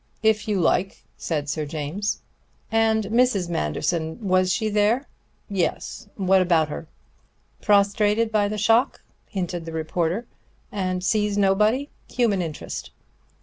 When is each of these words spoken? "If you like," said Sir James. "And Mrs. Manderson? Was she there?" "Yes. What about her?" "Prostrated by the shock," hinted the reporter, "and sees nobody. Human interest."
"If 0.23 0.47
you 0.47 0.59
like," 0.59 1.03
said 1.15 1.47
Sir 1.47 1.67
James. 1.67 2.21
"And 2.71 3.03
Mrs. 3.03 3.49
Manderson? 3.51 4.17
Was 4.27 4.51
she 4.51 4.67
there?" 4.67 5.07
"Yes. 5.47 6.07
What 6.15 6.41
about 6.41 6.69
her?" 6.69 6.87
"Prostrated 7.61 8.31
by 8.31 8.47
the 8.47 8.57
shock," 8.57 9.03
hinted 9.29 9.65
the 9.65 9.73
reporter, 9.73 10.25
"and 10.71 11.03
sees 11.03 11.37
nobody. 11.37 11.91
Human 12.09 12.41
interest." 12.41 12.89